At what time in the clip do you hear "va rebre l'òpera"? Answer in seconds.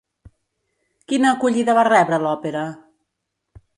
1.81-2.65